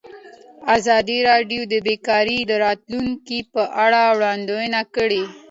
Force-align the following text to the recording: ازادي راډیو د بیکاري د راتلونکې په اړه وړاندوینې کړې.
ازادي 0.75 1.17
راډیو 1.29 1.61
د 1.73 1.75
بیکاري 1.87 2.39
د 2.45 2.51
راتلونکې 2.65 3.39
په 3.53 3.63
اړه 3.85 4.01
وړاندوینې 4.17 4.81
کړې. 4.95 5.23